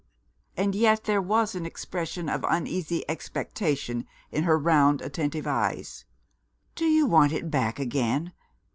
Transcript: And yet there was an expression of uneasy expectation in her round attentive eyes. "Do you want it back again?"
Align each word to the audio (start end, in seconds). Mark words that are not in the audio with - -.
And 0.57 0.73
yet 0.73 1.03
there 1.03 1.21
was 1.21 1.53
an 1.53 1.63
expression 1.63 2.27
of 2.27 2.43
uneasy 2.49 3.07
expectation 3.07 4.07
in 4.31 4.45
her 4.45 4.57
round 4.57 4.99
attentive 4.99 5.45
eyes. 5.45 6.05
"Do 6.73 6.85
you 6.85 7.05
want 7.05 7.33
it 7.33 7.51
back 7.51 7.77
again?" 7.77 8.33